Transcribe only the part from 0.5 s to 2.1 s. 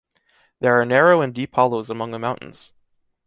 There are narrow and deep hollows among